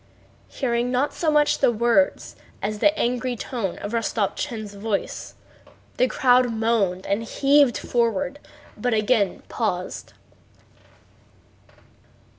[0.47, 5.35] Hearing not so much the words as the angry tone of Rostopchín's voice,
[5.97, 8.39] the crowd moaned and heaved forward,
[8.75, 10.13] but again paused.